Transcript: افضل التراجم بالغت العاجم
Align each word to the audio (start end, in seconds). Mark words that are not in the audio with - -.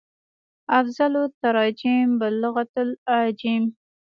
افضل 0.79 1.13
التراجم 1.27 2.07
بالغت 2.19 2.73
العاجم 2.85 3.63